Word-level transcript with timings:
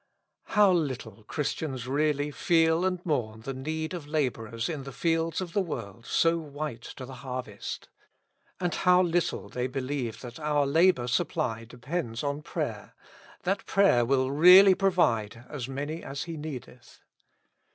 How 0.57 0.71
little 0.71 1.23
Christians 1.25 1.87
really 1.87 2.31
feel 2.31 2.85
and 2.85 3.05
mourn 3.05 3.41
the 3.41 3.53
need 3.53 3.93
of 3.93 4.07
laborers 4.07 4.67
in 4.67 4.81
the 4.81 4.91
fields 4.91 5.41
of 5.41 5.53
the 5.53 5.61
world 5.61 6.07
so 6.07 6.39
white 6.39 6.81
to 6.81 7.05
the 7.05 7.17
harvest. 7.21 7.87
And 8.59 8.73
how 8.73 9.03
little 9.03 9.47
they 9.47 9.67
beheve 9.67 10.19
that 10.21 10.39
our 10.39 10.65
labor 10.65 11.05
supply 11.07 11.65
depends 11.65 12.23
on 12.23 12.41
prayer, 12.41 12.95
that 13.43 13.67
prayer 13.67 14.03
will 14.03 14.31
really 14.31 14.73
provide 14.73 15.45
"as 15.47 15.67
many 15.67 16.01
as 16.03 16.23
he 16.23 16.35
needeth." 16.35 17.01